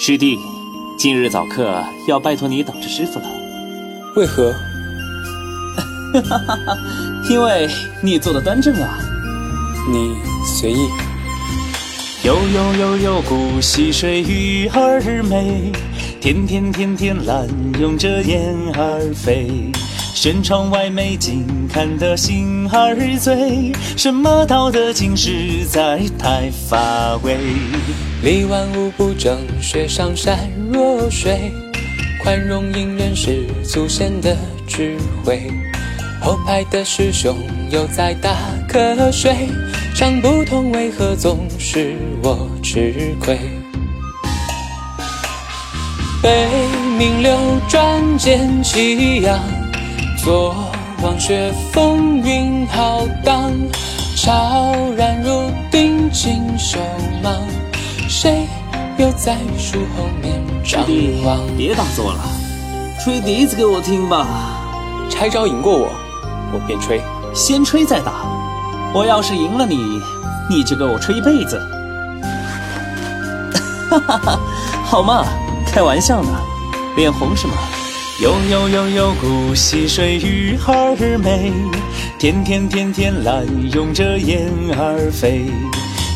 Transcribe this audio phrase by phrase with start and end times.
[0.00, 0.38] 师弟，
[0.96, 3.26] 今日早课要拜托你等着师傅了。
[4.14, 4.52] 为何？
[6.12, 6.78] 哈哈哈哈
[7.28, 7.68] 因为
[8.00, 8.96] 你坐的端正啊。
[9.90, 10.14] 你
[10.46, 10.88] 随意。
[12.22, 15.72] 悠悠悠悠古溪水，鱼儿美；
[16.20, 17.48] 天天天天懒
[17.80, 19.50] 拥着燕儿飞。
[20.14, 23.72] 轩窗外美景，看得心儿醉。
[23.96, 27.36] 什么道德经，实在太乏味。
[28.22, 31.52] 离万物不争，雪上善若水。
[32.22, 35.50] 宽容隐忍是祖先的智慧。
[36.20, 37.36] 后排的师兄
[37.70, 38.34] 又在打
[38.68, 39.48] 瞌睡，
[39.94, 43.38] 想不通为何总是我吃亏。
[46.20, 46.48] 北
[46.98, 49.40] 冥流转见奇阳，
[50.28, 50.54] 左
[51.02, 53.50] 望雪风云浩荡，
[54.14, 56.78] 悄然入定尽手
[57.22, 57.32] 忙，
[58.10, 58.46] 谁
[58.98, 60.82] 又在树后面张
[61.24, 61.40] 望？
[61.56, 62.20] 别打坐了，
[63.02, 64.26] 吹笛子给我听吧。
[65.08, 65.88] 拆招赢过我，
[66.52, 67.00] 我便吹。
[67.34, 68.12] 先吹再打。
[68.92, 69.78] 我要是赢了你，
[70.50, 71.58] 你就给我吹一辈子。
[73.88, 74.40] 哈哈哈，
[74.84, 75.24] 好嘛，
[75.66, 76.28] 开玩笑呢。
[76.96, 77.54] 脸红是吗？
[78.20, 81.52] 悠悠悠悠古溪水，鱼儿美；
[82.18, 85.46] 天天天天懒拥着燕儿飞。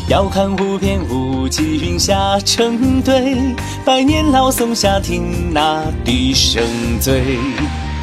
[0.09, 3.37] 遥看无边无际云霞成堆，
[3.85, 6.61] 百年老松下听那笛声
[6.99, 7.37] 醉。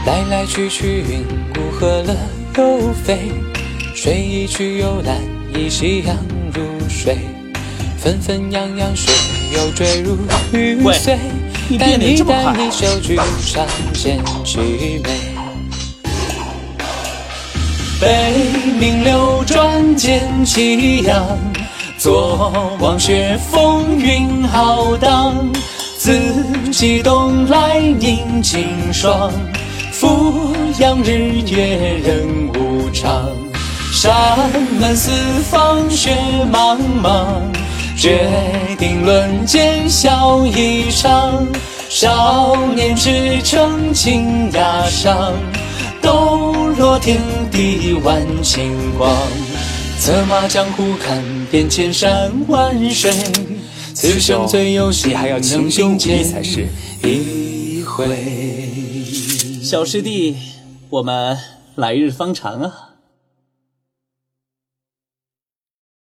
[0.07, 1.23] 来来去去云
[1.59, 2.17] 雾合了
[2.57, 3.31] 又飞，
[3.95, 5.19] 水一去又来，
[5.55, 6.17] 依夕阳
[6.55, 7.19] 如水。
[7.99, 9.15] 纷纷扬扬水
[9.55, 10.17] 又坠入
[10.55, 11.19] 雨碎。
[11.79, 15.11] 带你带你小聚上见曲美。
[18.01, 18.35] 北
[18.81, 21.25] 冥流转见奇阳，
[21.99, 25.37] 坐望雪风云浩荡。
[25.99, 26.19] 自
[26.73, 29.31] 西东来宁清爽，
[29.93, 33.29] 俯仰日月人无常。
[33.93, 34.39] 山
[34.81, 35.11] 门四
[35.51, 36.17] 方雪
[36.51, 37.60] 茫茫。
[38.01, 38.19] 决
[38.79, 41.47] 定论剑笑一场，
[41.91, 45.35] 少年志诚情崖上，
[46.01, 47.21] 抖落天
[47.53, 49.15] 地万顷光。
[49.99, 53.13] 策马江湖看遍千山万水，
[53.93, 56.25] 此生最有幸能修见
[57.03, 58.07] 一回。
[59.63, 60.39] 小师弟，
[60.89, 61.37] 我们
[61.75, 62.90] 来日方长啊！